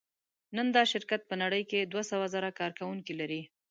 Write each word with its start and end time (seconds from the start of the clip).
نن 0.55 0.67
دا 0.75 0.83
شرکت 0.91 1.21
په 1.29 1.35
نړۍ 1.43 1.63
کې 1.69 1.79
دوهسوهزره 1.91 2.49
کارکوونکي 2.59 3.13
لري. 3.19 3.41